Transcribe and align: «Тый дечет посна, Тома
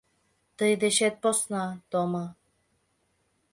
«Тый 0.57 0.73
дечет 0.81 1.15
посна, 1.23 1.63
Тома 1.91 2.25